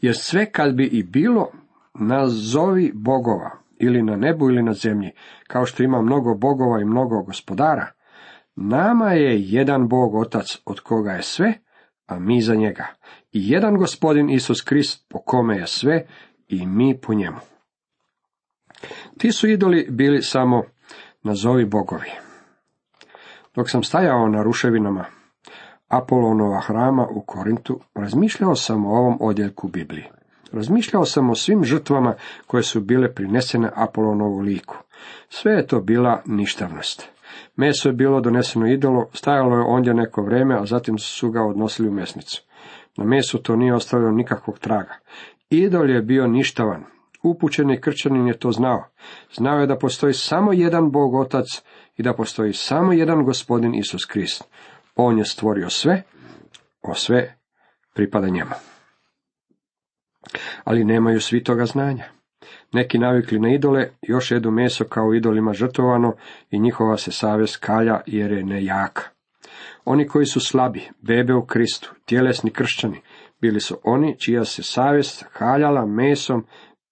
Jer 0.00 0.16
sve 0.16 0.50
kad 0.50 0.74
bi 0.74 0.84
i 0.84 1.02
bilo 1.02 1.48
nazovi 1.94 2.92
bogova, 2.94 3.50
ili 3.78 4.02
na 4.02 4.16
nebu 4.16 4.50
ili 4.50 4.62
na 4.62 4.72
zemlji, 4.72 5.10
kao 5.46 5.66
što 5.66 5.82
ima 5.82 6.02
mnogo 6.02 6.34
bogova 6.34 6.80
i 6.80 6.84
mnogo 6.84 7.22
gospodara, 7.22 7.86
Nama 8.56 9.12
je 9.12 9.40
jedan 9.40 9.88
Bog 9.88 10.14
Otac 10.14 10.58
od 10.64 10.80
koga 10.80 11.10
je 11.10 11.22
sve, 11.22 11.54
a 12.06 12.18
mi 12.18 12.40
za 12.40 12.54
njega. 12.54 12.86
Jedan 13.36 13.76
gospodin 13.76 14.30
Isus 14.30 14.62
Krist 14.62 15.06
po 15.08 15.18
kome 15.18 15.56
je 15.56 15.66
sve 15.66 16.06
i 16.48 16.66
mi 16.66 17.00
po 17.00 17.14
njemu. 17.14 17.36
Ti 19.18 19.32
su 19.32 19.48
idoli 19.48 19.86
bili 19.90 20.22
samo 20.22 20.62
nazovi 21.22 21.64
bogovi. 21.64 22.10
Dok 23.54 23.70
sam 23.70 23.82
stajao 23.82 24.28
na 24.28 24.42
ruševinama 24.42 25.04
Apolonova 25.88 26.60
hrama 26.60 27.06
u 27.10 27.22
Korintu, 27.26 27.80
razmišljao 27.94 28.54
sam 28.54 28.86
o 28.86 28.98
ovom 28.98 29.18
odjeljku 29.20 29.68
Biblije. 29.68 30.10
Razmišljao 30.52 31.04
sam 31.04 31.30
o 31.30 31.34
svim 31.34 31.64
žrtvama 31.64 32.14
koje 32.46 32.62
su 32.62 32.80
bile 32.80 33.14
prinesene 33.14 33.70
Apolonovu 33.74 34.38
liku. 34.38 34.76
Sve 35.28 35.52
je 35.52 35.66
to 35.66 35.80
bila 35.80 36.22
ništavnost. 36.26 37.13
Meso 37.56 37.88
je 37.88 37.92
bilo 37.92 38.20
doneseno 38.20 38.66
idolo, 38.66 39.08
stajalo 39.12 39.56
je 39.56 39.64
ondje 39.64 39.94
neko 39.94 40.22
vrijeme, 40.22 40.54
a 40.54 40.66
zatim 40.66 40.98
su 40.98 41.30
ga 41.30 41.42
odnosili 41.42 41.88
u 41.88 41.92
mesnicu. 41.92 42.42
Na 42.96 43.04
mesu 43.04 43.38
to 43.38 43.56
nije 43.56 43.74
ostavilo 43.74 44.10
nikakvog 44.10 44.58
traga. 44.58 44.94
Idol 45.50 45.90
je 45.90 46.02
bio 46.02 46.26
ništavan. 46.26 46.84
Upućeni 47.22 47.80
krčanin 47.80 48.26
je 48.26 48.38
to 48.38 48.52
znao. 48.52 48.84
Znao 49.34 49.60
je 49.60 49.66
da 49.66 49.78
postoji 49.78 50.14
samo 50.14 50.52
jedan 50.52 50.90
Bog 50.90 51.14
Otac 51.14 51.46
i 51.96 52.02
da 52.02 52.14
postoji 52.14 52.52
samo 52.52 52.92
jedan 52.92 53.24
gospodin 53.24 53.74
Isus 53.74 54.04
Krist. 54.04 54.44
On 54.96 55.18
je 55.18 55.24
stvorio 55.24 55.70
sve, 55.70 56.02
o 56.82 56.94
sve 56.94 57.36
pripada 57.94 58.28
njemu. 58.28 58.50
Ali 60.64 60.84
nemaju 60.84 61.20
svi 61.20 61.44
toga 61.44 61.66
znanja. 61.66 62.04
Neki 62.74 62.98
navikli 62.98 63.38
na 63.38 63.54
idole, 63.54 63.88
još 64.02 64.30
jedu 64.30 64.50
meso 64.50 64.84
kao 64.84 65.14
idolima 65.14 65.52
žrtvovano 65.52 66.14
i 66.50 66.58
njihova 66.58 66.96
se 66.96 67.12
savjest 67.12 67.56
kalja 67.56 68.00
jer 68.06 68.32
je 68.32 68.44
nejaka. 68.44 69.02
Oni 69.84 70.08
koji 70.08 70.26
su 70.26 70.40
slabi, 70.40 70.88
bebe 71.00 71.34
u 71.34 71.46
Kristu, 71.46 71.94
tjelesni 72.04 72.50
kršćani, 72.50 73.00
bili 73.40 73.60
su 73.60 73.76
oni 73.84 74.18
čija 74.18 74.44
se 74.44 74.62
savjest 74.62 75.24
haljala 75.32 75.86
mesom 75.86 76.46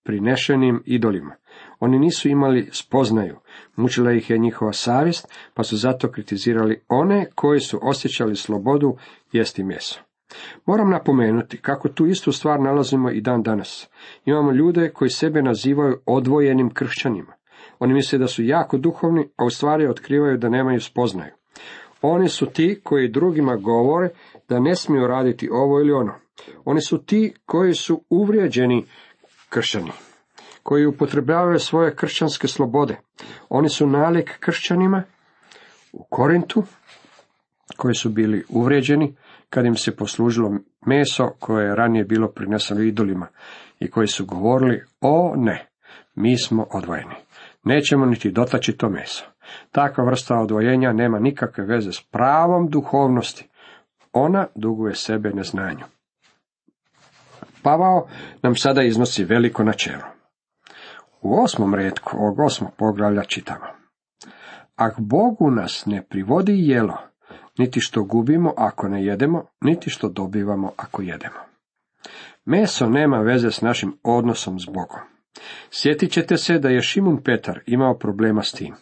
prinešenim 0.05 0.83
idolima. 0.87 1.37
Oni 1.81 1.99
nisu 1.99 2.29
imali 2.29 2.69
spoznaju, 2.73 3.37
mučila 3.77 4.12
ih 4.12 4.31
je 4.31 4.39
njihova 4.39 4.73
savjest, 4.73 5.29
pa 5.55 5.62
su 5.62 5.77
zato 5.77 6.11
kritizirali 6.11 6.83
one 6.89 7.27
koji 7.35 7.61
su 7.61 7.79
osjećali 7.83 8.37
slobodu 8.37 8.97
jesti 9.33 9.65
meso. 9.65 10.12
Moram 10.67 10.91
napomenuti 10.91 11.59
kako 11.61 11.89
tu 11.89 12.07
istu 12.07 12.33
stvar 12.33 12.61
nalazimo 12.61 13.11
i 13.11 13.21
dan 13.21 13.43
danas. 13.43 13.89
Imamo 14.25 14.53
ljude 14.53 14.91
koji 14.91 15.11
sebe 15.11 15.43
nazivaju 15.43 16.01
odvojenim 16.07 16.71
kršćanima. 16.71 17.33
Oni 17.79 17.95
misle 17.95 18.19
da 18.19 18.27
su 18.27 18.43
jako 18.43 18.79
duhovni, 18.79 19.29
a 19.37 19.45
u 19.45 19.51
stvari 19.51 19.87
otkrivaju 19.87 20.39
da 20.39 20.49
nemaju 20.49 20.81
spoznaju. 20.81 21.33
Oni 22.03 22.29
su 22.29 22.47
ti 22.47 22.81
koji 22.85 23.09
drugima 23.09 23.57
govore 23.57 24.09
da 24.49 24.61
ne 24.61 24.77
smiju 24.77 25.07
raditi 25.07 25.49
ovo 25.53 25.81
ili 25.81 25.93
ono. 25.93 26.15
Oni 26.65 26.81
su 26.81 26.99
ti 26.99 27.35
koji 27.47 27.75
su 27.75 28.05
uvrijeđeni 28.11 28.85
kršćani, 29.49 29.91
koji 30.62 30.87
upotrebljavaju 30.87 31.59
svoje 31.59 31.97
kršćanske 31.97 32.49
slobode. 32.49 33.01
Oni 33.49 33.69
su 33.69 33.87
nalik 33.87 34.39
kršćanima 34.41 35.03
u 35.93 36.05
Korintu, 36.11 36.62
koji 37.77 37.95
su 37.95 38.11
bili 38.11 38.45
uvrijeđeni, 38.49 39.17
kad 39.55 39.67
im 39.67 39.77
se 39.77 39.97
poslužilo 39.97 40.53
meso 40.87 41.31
koje 41.39 41.67
je 41.67 41.75
ranije 41.75 42.05
bilo 42.05 42.29
prineseno 42.29 42.81
idolima 42.81 43.27
i 43.81 43.91
koji 43.91 44.07
su 44.07 44.27
govorili, 44.27 44.85
o 45.01 45.35
ne, 45.37 45.67
mi 46.15 46.39
smo 46.39 46.67
odvojeni. 46.71 47.15
Nećemo 47.65 48.07
niti 48.07 48.31
dotaći 48.31 48.73
to 48.73 48.89
meso. 48.89 49.25
Takva 49.71 50.05
vrsta 50.05 50.39
odvojenja 50.39 50.93
nema 50.93 51.19
nikakve 51.19 51.65
veze 51.65 51.93
s 51.93 52.03
pravom 52.11 52.69
duhovnosti. 52.69 53.49
Ona 54.13 54.47
duguje 54.55 54.95
sebe 54.95 55.31
neznanju. 55.31 55.85
Pavao 57.63 58.09
nam 58.43 58.55
sada 58.57 58.83
iznosi 58.83 59.25
veliko 59.25 59.65
načelo. 59.65 60.05
U 61.23 61.43
osmom 61.43 61.75
redku 61.75 62.17
ovog 62.17 62.41
osmog 62.41 62.71
poglavlja 62.77 63.23
čitamo. 63.25 63.67
Ak 64.77 64.95
Bogu 64.99 65.51
nas 65.51 65.87
ne 65.87 66.03
privodi 66.03 66.69
jelo, 66.69 67.12
niti 67.59 67.81
što 67.81 68.05
gubimo 68.05 68.55
ako 68.57 68.89
ne 68.89 69.05
jedemo, 69.05 69.45
niti 69.61 69.91
što 69.91 70.09
dobivamo 70.09 70.73
ako 70.77 71.03
jedemo. 71.03 71.39
Meso 72.45 72.89
nema 72.89 73.19
veze 73.19 73.51
s 73.51 73.61
našim 73.61 73.93
odnosom 74.03 74.61
s 74.61 74.67
Bogom. 74.67 75.01
Sjetit 75.71 76.13
ćete 76.13 76.37
se 76.37 76.59
da 76.59 76.69
je 76.69 76.83
Šimun 76.83 77.23
Petar 77.23 77.61
imao 77.67 77.99
problema 77.99 78.43
s 78.43 78.53
tim. 78.53 78.75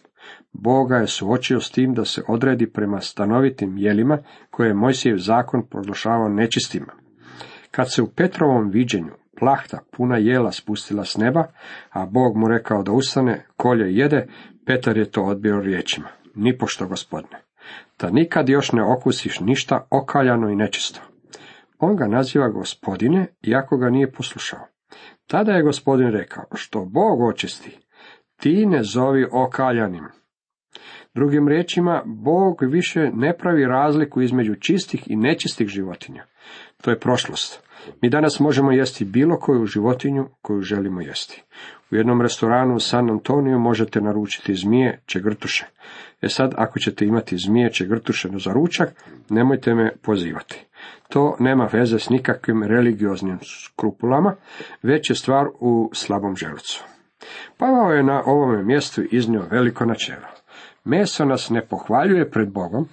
Boga 0.53 0.95
je 0.95 1.07
suočio 1.07 1.59
s 1.59 1.71
tim 1.71 1.93
da 1.93 2.05
se 2.05 2.21
odredi 2.27 2.71
prema 2.71 3.01
stanovitim 3.01 3.77
jelima 3.77 4.17
koje 4.49 4.67
je 4.67 4.73
Mojsijev 4.73 5.17
zakon 5.17 5.67
proglašavao 5.69 6.29
nečistima. 6.29 6.93
Kad 7.71 7.93
se 7.93 8.01
u 8.01 8.07
Petrovom 8.07 8.69
viđenju 8.69 9.13
plahta 9.39 9.79
puna 9.91 10.17
jela 10.17 10.51
spustila 10.51 11.05
s 11.05 11.17
neba, 11.17 11.47
a 11.89 12.05
Bog 12.05 12.37
mu 12.37 12.47
rekao 12.47 12.83
da 12.83 12.91
ustane, 12.91 13.45
kolje 13.55 13.95
jede, 13.95 14.27
Petar 14.65 14.97
je 14.97 15.11
to 15.11 15.23
odbio 15.23 15.59
riječima. 15.59 16.07
Nipošto, 16.35 16.87
gospodine 16.87 17.50
da 18.01 18.09
nikad 18.09 18.49
još 18.49 18.71
ne 18.71 18.83
okusiš 18.83 19.39
ništa 19.39 19.87
okaljano 19.89 20.49
i 20.49 20.55
nečisto. 20.55 21.01
On 21.79 21.95
ga 21.95 22.07
naziva 22.07 22.49
gospodine, 22.49 23.27
iako 23.41 23.77
ga 23.77 23.89
nije 23.89 24.11
poslušao. 24.11 24.59
Tada 25.27 25.51
je 25.51 25.63
gospodin 25.63 26.09
rekao, 26.09 26.43
što 26.53 26.85
Bog 26.85 27.21
očisti, 27.21 27.77
ti 28.39 28.65
ne 28.65 28.83
zovi 28.83 29.27
okaljanim. 29.31 30.07
Drugim 31.13 31.47
riječima, 31.47 32.01
Bog 32.05 32.57
više 32.61 33.09
ne 33.13 33.37
pravi 33.37 33.65
razliku 33.65 34.21
između 34.21 34.55
čistih 34.55 35.11
i 35.11 35.15
nečistih 35.15 35.67
životinja. 35.67 36.25
To 36.81 36.91
je 36.91 36.99
prošlost. 36.99 37.63
Mi 38.01 38.09
danas 38.09 38.39
možemo 38.39 38.71
jesti 38.71 39.05
bilo 39.05 39.39
koju 39.39 39.65
životinju 39.65 40.27
koju 40.41 40.61
želimo 40.61 41.01
jesti. 41.01 41.43
U 41.91 41.95
jednom 41.95 42.21
restoranu 42.21 42.75
u 42.75 42.79
San 42.79 43.09
Antoniju 43.09 43.59
možete 43.59 44.01
naručiti 44.01 44.55
zmije, 44.55 44.99
čegrtuše. 45.05 45.65
E 46.21 46.29
sad, 46.29 46.53
ako 46.57 46.79
ćete 46.79 47.05
imati 47.05 47.37
zmije, 47.37 47.71
čegrtuše 47.71 48.29
za 48.37 48.53
ručak, 48.53 48.89
nemojte 49.29 49.73
me 49.73 49.91
pozivati. 50.01 50.65
To 51.09 51.35
nema 51.39 51.69
veze 51.73 51.99
s 51.99 52.09
nikakvim 52.09 52.63
religioznim 52.63 53.39
skrupulama, 53.43 54.35
već 54.83 55.09
je 55.09 55.15
stvar 55.15 55.47
u 55.59 55.89
slabom 55.93 56.35
želucu. 56.35 56.83
Pavao 57.57 57.91
je 57.91 58.03
na 58.03 58.23
ovome 58.25 58.63
mjestu 58.63 59.01
iznio 59.11 59.47
veliko 59.51 59.85
načelo. 59.85 60.27
Meso 60.83 61.25
nas 61.25 61.49
ne 61.49 61.65
pohvaljuje 61.65 62.29
pred 62.29 62.51
Bogom, 62.51 62.87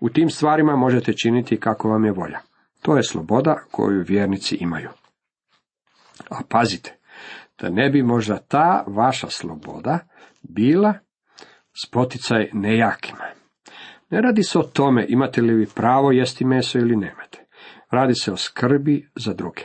u 0.00 0.08
tim 0.08 0.30
stvarima 0.30 0.76
možete 0.76 1.12
činiti 1.12 1.60
kako 1.60 1.88
vam 1.88 2.04
je 2.04 2.12
volja. 2.12 2.49
To 2.82 2.96
je 2.96 3.02
sloboda 3.02 3.56
koju 3.70 4.04
vjernici 4.08 4.56
imaju. 4.60 4.88
A 6.30 6.38
pazite, 6.48 6.96
da 7.60 7.68
ne 7.68 7.90
bi 7.90 8.02
možda 8.02 8.38
ta 8.38 8.84
vaša 8.86 9.30
sloboda 9.30 9.98
bila 10.42 10.94
spoticaj 11.84 12.50
nejakima. 12.52 13.24
Ne 14.10 14.20
radi 14.20 14.42
se 14.42 14.58
o 14.58 14.62
tome 14.62 15.06
imate 15.08 15.42
li 15.42 15.54
vi 15.54 15.66
pravo 15.66 16.12
jesti 16.12 16.44
meso 16.44 16.78
ili 16.78 16.96
nemate. 16.96 17.46
Radi 17.90 18.14
se 18.14 18.32
o 18.32 18.36
skrbi 18.36 19.10
za 19.14 19.34
druge. 19.34 19.62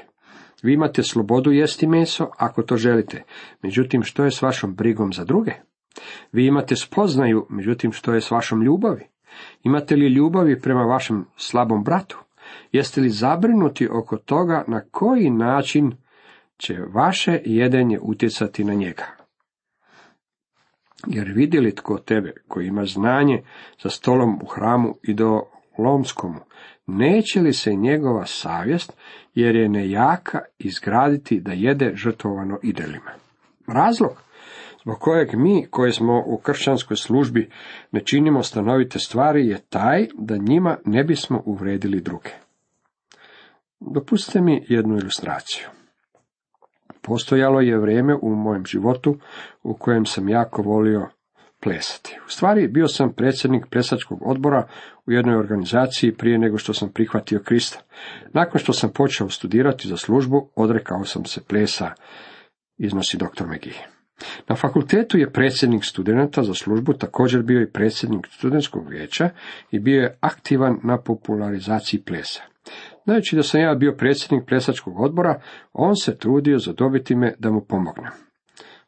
Vi 0.63 0.73
imate 0.73 1.03
slobodu 1.03 1.51
jesti 1.51 1.87
meso 1.87 2.29
ako 2.37 2.63
to 2.63 2.77
želite, 2.77 3.23
međutim 3.61 4.03
što 4.03 4.23
je 4.23 4.31
s 4.31 4.41
vašom 4.41 4.75
brigom 4.75 5.13
za 5.13 5.23
druge? 5.23 5.51
Vi 6.31 6.45
imate 6.45 6.75
spoznaju, 6.75 7.47
međutim 7.49 7.91
što 7.91 8.13
je 8.13 8.21
s 8.21 8.31
vašom 8.31 8.61
ljubavi? 8.61 9.07
Imate 9.63 9.95
li 9.95 10.13
ljubavi 10.13 10.61
prema 10.61 10.83
vašem 10.83 11.25
slabom 11.37 11.83
bratu? 11.83 12.19
Jeste 12.71 13.01
li 13.01 13.09
zabrinuti 13.09 13.87
oko 13.91 14.17
toga 14.17 14.63
na 14.67 14.81
koji 14.91 15.29
način 15.29 15.91
će 16.57 16.77
vaše 16.93 17.41
jedenje 17.45 17.99
utjecati 18.01 18.63
na 18.63 18.73
njega? 18.73 19.05
Jer 21.07 21.31
vidi 21.35 21.59
li 21.59 21.75
tko 21.75 21.97
tebe, 21.97 22.33
koji 22.47 22.67
ima 22.67 22.85
znanje 22.85 23.43
za 23.83 23.89
stolom 23.89 24.39
u 24.43 24.45
hramu 24.45 24.95
i 25.03 25.13
do 25.13 25.41
lomskomu, 25.77 26.39
neće 26.85 27.41
li 27.41 27.53
se 27.53 27.73
njegova 27.73 28.25
savjest, 28.25 28.93
jer 29.33 29.55
je 29.55 29.69
nejaka, 29.69 30.39
izgraditi 30.59 31.39
da 31.39 31.51
jede 31.51 31.91
žrtvovano 31.95 32.59
idelima? 32.63 33.11
Razlog 33.67 34.24
zbog 34.85 34.99
kojeg 34.99 35.29
mi, 35.33 35.67
koji 35.69 35.91
smo 35.91 36.23
u 36.25 36.37
kršćanskoj 36.37 36.97
službi, 36.97 37.49
ne 37.91 37.99
činimo 37.99 38.43
stanovite 38.43 38.99
stvari, 38.99 39.47
je 39.47 39.59
taj 39.69 40.07
da 40.17 40.37
njima 40.37 40.77
ne 40.85 41.03
bismo 41.03 41.41
uvredili 41.45 42.01
druge. 42.01 42.29
Dopustite 43.79 44.41
mi 44.41 44.65
jednu 44.69 44.97
ilustraciju. 44.97 45.67
Postojalo 47.01 47.61
je 47.61 47.77
vrijeme 47.77 48.15
u 48.21 48.35
mojem 48.35 48.65
životu 48.65 49.17
u 49.63 49.73
kojem 49.73 50.05
sam 50.05 50.29
jako 50.29 50.61
volio 50.61 51.09
plesati. 51.59 52.19
U 52.27 52.29
stvari, 52.29 52.67
bio 52.67 52.87
sam 52.87 53.13
predsjednik 53.13 53.65
plesačkog 53.71 54.19
odbora 54.25 54.67
u 55.05 55.11
jednoj 55.11 55.35
organizaciji 55.35 56.15
prije 56.15 56.37
nego 56.37 56.57
što 56.57 56.73
sam 56.73 56.89
prihvatio 56.89 57.39
Krista. 57.45 57.79
Nakon 58.33 58.59
što 58.59 58.73
sam 58.73 58.89
počeo 58.89 59.29
studirati 59.29 59.87
za 59.87 59.97
službu, 59.97 60.49
odrekao 60.55 61.05
sam 61.05 61.25
se 61.25 61.41
plesa, 61.43 61.91
iznosi 62.77 63.17
dr. 63.17 63.45
McGee. 63.45 63.94
Na 64.47 64.55
fakultetu 64.55 65.17
je 65.17 65.31
predsjednik 65.31 65.83
studenta 65.83 66.43
za 66.43 66.53
službu 66.53 66.93
također 66.93 67.43
bio 67.43 67.61
i 67.61 67.71
predsjednik 67.71 68.27
studentskog 68.29 68.89
vijeća 68.89 69.29
i 69.71 69.79
bio 69.79 70.01
je 70.01 70.17
aktivan 70.19 70.79
na 70.83 71.01
popularizaciji 71.01 72.01
plesa. 72.01 72.41
Znajući 73.05 73.35
da 73.35 73.43
sam 73.43 73.61
ja 73.61 73.75
bio 73.75 73.95
predsjednik 73.97 74.47
plesačkog 74.47 74.99
odbora, 74.99 75.41
on 75.73 75.95
se 75.95 76.17
trudio 76.17 76.59
zadobiti 76.59 77.15
me 77.15 77.33
da 77.39 77.51
mu 77.51 77.65
pomognem. 77.65 78.11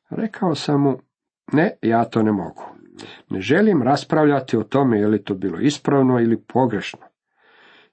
Rekao 0.09 0.55
sam 0.55 0.81
mu, 0.81 0.99
ne, 1.51 1.77
ja 1.81 2.05
to 2.05 2.23
ne 2.23 2.31
mogu. 2.31 2.63
Ne 3.29 3.41
želim 3.41 3.83
raspravljati 3.83 4.57
o 4.57 4.63
tome 4.63 4.99
je 4.99 5.07
li 5.07 5.23
to 5.23 5.35
bilo 5.35 5.59
ispravno 5.59 6.19
ili 6.19 6.41
pogrešno, 6.53 6.99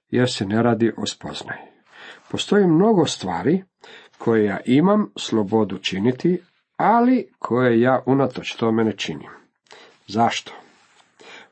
jer 0.09 0.31
se 0.31 0.45
ne 0.45 0.63
radi 0.63 0.91
o 0.97 1.05
spoznaji. 1.05 1.61
Postoji 2.31 2.67
mnogo 2.67 3.05
stvari 3.05 3.63
koje 4.17 4.45
ja 4.45 4.59
imam 4.65 5.11
slobodu 5.17 5.77
činiti, 5.77 6.41
ali 6.77 7.27
koje 7.39 7.81
ja 7.81 8.03
unatoč 8.05 8.55
tome 8.55 8.83
ne 8.83 8.91
činim. 8.91 9.29
Zašto? 10.07 10.51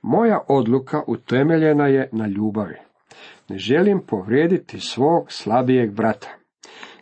Moja 0.01 0.39
odluka 0.47 1.01
utemeljena 1.07 1.87
je 1.87 2.09
na 2.11 2.27
ljubavi. 2.27 2.75
Ne 3.49 3.57
želim 3.57 4.01
povrijediti 4.07 4.79
svog 4.79 5.31
slabijeg 5.31 5.91
brata. 5.91 6.29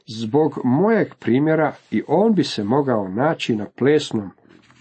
Zbog 0.08 0.60
mojeg 0.64 1.14
primjera 1.20 1.74
i 1.92 2.04
on 2.08 2.36
bi 2.36 2.44
se 2.44 2.64
mogao 2.64 3.08
naći 3.08 3.56
na 3.56 3.66
plesnom 3.78 4.32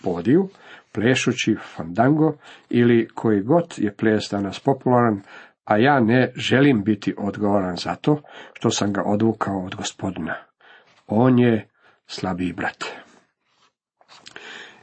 podiju, 0.03 0.49
plešući 0.93 1.57
fandango 1.77 2.33
ili 2.71 3.09
koji 3.15 3.43
god 3.43 3.75
je 3.77 3.95
ples 3.95 4.25
danas 4.31 4.61
popularan, 4.61 5.23
a 5.65 5.77
ja 5.77 6.01
ne 6.01 6.33
želim 6.37 6.83
biti 6.85 7.15
odgovoran 7.19 7.77
za 7.77 7.95
to 7.95 8.21
što 8.53 8.71
sam 8.71 8.93
ga 8.93 9.03
odvukao 9.03 9.65
od 9.65 9.75
gospodina. 9.75 10.35
On 11.07 11.39
je 11.39 11.69
slabiji 12.07 12.53
brat. 12.53 12.85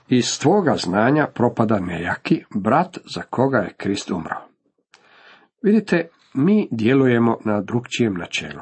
Iz 0.10 0.40
tvoga 0.40 0.76
znanja 0.76 1.28
propada 1.34 1.80
nejaki 1.80 2.44
brat 2.56 2.98
za 3.16 3.22
koga 3.22 3.58
je 3.58 3.74
Krist 3.78 4.12
umro. 4.12 4.36
Vidite, 5.62 6.08
mi 6.34 6.68
djelujemo 6.72 7.38
na 7.46 7.62
drugčijem 7.62 8.14
načelu. 8.14 8.62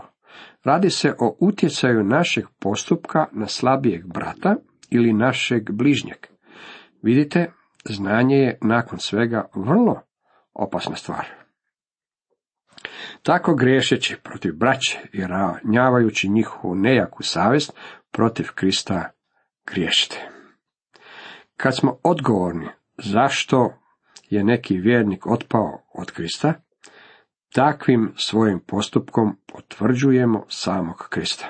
Radi 0.63 0.89
se 0.89 1.13
o 1.19 1.37
utjecaju 1.39 2.03
našeg 2.03 2.45
postupka 2.59 3.25
na 3.31 3.47
slabijeg 3.47 4.05
brata 4.07 4.55
ili 4.89 5.13
našeg 5.13 5.71
bližnjeg. 5.71 6.17
Vidite, 7.01 7.51
znanje 7.85 8.35
je 8.35 8.57
nakon 8.61 8.99
svega 8.99 9.49
vrlo 9.55 10.01
opasna 10.53 10.95
stvar. 10.95 11.25
Tako 13.23 13.55
griješeći 13.55 14.17
protiv 14.23 14.53
braće 14.55 14.99
i 15.13 15.21
ranjavajući 15.27 16.29
njihovu 16.29 16.75
nejaku 16.75 17.23
savjest 17.23 17.73
protiv 18.11 18.47
Krista 18.55 19.11
griješite. 19.65 20.34
Kad 21.57 21.75
smo 21.75 21.99
odgovorni 22.03 22.67
zašto 22.97 23.73
je 24.29 24.43
neki 24.43 24.77
vjernik 24.77 25.27
otpao 25.27 25.81
od 25.93 26.11
Krista, 26.11 26.53
takvim 27.53 28.13
svojim 28.17 28.59
postupkom 28.67 29.37
potvrđujemo 29.53 30.45
samog 30.49 31.07
Krista 31.09 31.45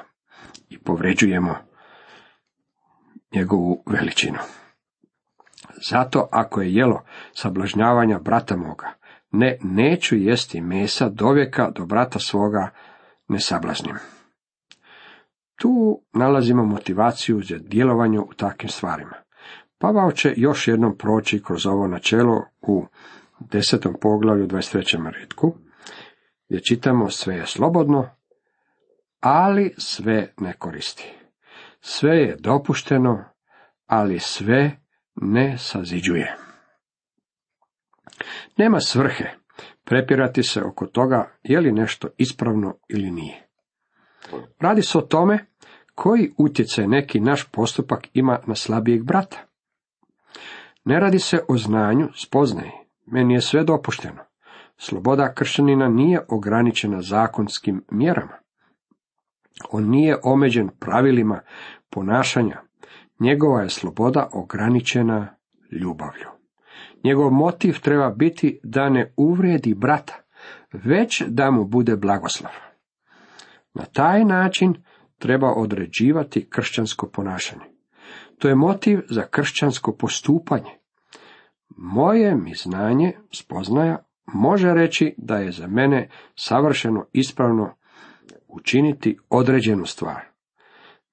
i 0.70 0.80
povređujemo 0.80 1.56
njegovu 3.36 3.84
veličinu. 3.86 4.38
Zato 5.90 6.28
ako 6.32 6.62
je 6.62 6.74
jelo 6.74 7.04
sablažnjavanja 7.34 8.20
brata 8.20 8.56
moga, 8.56 8.94
ne, 9.32 9.58
neću 9.62 10.16
jesti 10.16 10.62
mesa 10.62 11.10
dovijeka 11.10 11.72
do 11.72 11.86
brata 11.86 12.20
svoga 12.20 12.70
ne 13.28 13.40
sablaznim. 13.40 13.96
Tu 15.56 16.02
nalazimo 16.14 16.66
motivaciju 16.66 17.42
za 17.42 17.58
djelovanje 17.58 18.20
u 18.20 18.34
takvim 18.38 18.70
stvarima. 18.70 19.25
Pavao 19.78 20.12
će 20.12 20.34
još 20.38 20.68
jednom 20.68 20.98
proći 20.98 21.44
kroz 21.44 21.66
ovo 21.66 21.88
načelo 21.88 22.46
u 22.62 22.86
desetom 23.40 23.94
poglavlju 24.02 24.48
23. 24.48 25.12
redku, 25.20 25.56
gdje 26.50 26.64
čitamo 26.64 27.10
sve 27.10 27.36
je 27.36 27.46
slobodno, 27.46 28.10
ali 29.20 29.74
sve 29.78 30.34
ne 30.38 30.54
koristi. 30.54 31.14
Sve 31.80 32.18
je 32.18 32.36
dopušteno, 32.40 33.24
ali 33.86 34.20
sve 34.20 34.72
ne 35.16 35.58
saziđuje. 35.58 36.36
Nema 38.58 38.80
svrhe 38.80 39.30
prepirati 39.84 40.44
se 40.44 40.62
oko 40.64 40.86
toga 40.86 41.32
je 41.44 41.60
li 41.60 41.72
nešto 41.72 42.08
ispravno 42.18 42.78
ili 42.88 43.12
nije. 43.12 43.48
Radi 44.60 44.82
se 44.82 44.98
o 44.98 45.02
tome 45.02 45.46
koji 45.96 46.34
utjecaj 46.38 46.88
neki 46.88 47.20
naš 47.20 47.48
postupak 47.52 48.08
ima 48.14 48.40
na 48.48 48.56
slabijeg 48.56 49.04
brata. 49.04 49.38
Ne 50.86 51.00
radi 51.00 51.20
se 51.20 51.40
o 51.48 51.58
znanju, 51.58 52.10
spoznaji. 52.16 52.72
Meni 53.06 53.34
je 53.34 53.42
sve 53.42 53.64
dopušteno. 53.64 54.22
Sloboda 54.78 55.34
kršćanina 55.34 55.90
nije 55.90 56.26
ograničena 56.30 57.02
zakonskim 57.02 57.84
mjerama. 57.92 58.38
On 59.72 59.90
nije 59.90 60.18
omeđen 60.24 60.70
pravilima 60.80 61.40
ponašanja. 61.90 62.62
Njegova 63.20 63.62
je 63.62 63.70
sloboda 63.70 64.30
ograničena 64.34 65.36
ljubavlju. 65.72 66.28
Njegov 67.04 67.32
motiv 67.32 67.80
treba 67.82 68.10
biti 68.10 68.60
da 68.64 68.90
ne 68.90 69.14
uvrijedi 69.18 69.74
brata, 69.74 70.14
već 70.74 71.24
da 71.28 71.52
mu 71.52 71.66
bude 71.66 71.96
blagoslov. 71.96 72.52
Na 73.74 73.86
taj 73.86 74.26
način 74.26 74.74
treba 75.20 75.54
određivati 75.54 76.50
kršćansko 76.50 77.10
ponašanje. 77.10 77.75
To 78.46 78.50
je 78.50 78.56
motiv 78.56 79.00
za 79.10 79.28
kršćansko 79.28 79.92
postupanje. 79.92 80.72
Moje 81.78 82.36
mi 82.36 82.54
znanje, 82.56 83.14
spoznaja, 83.32 84.06
može 84.26 84.74
reći 84.74 85.16
da 85.18 85.38
je 85.38 85.52
za 85.52 85.68
mene 85.68 86.10
savršeno 86.36 87.06
ispravno 87.14 87.76
učiniti 88.48 89.18
određenu 89.30 89.86
stvar. 89.86 90.22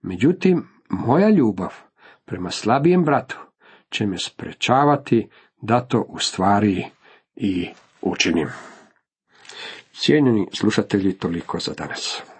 Međutim, 0.02 0.68
moja 0.88 1.30
ljubav 1.30 1.74
prema 2.24 2.50
slabijem 2.50 3.04
bratu 3.04 3.38
će 3.90 4.06
me 4.06 4.18
sprečavati 4.18 5.28
da 5.60 5.80
to 5.80 6.00
u 6.08 6.18
stvari 6.18 6.84
i 7.36 7.68
učinim. 8.02 8.48
Cijenjeni 9.92 10.48
slušatelji, 10.52 11.12
toliko 11.12 11.58
za 11.58 11.72
danas. 11.78 12.31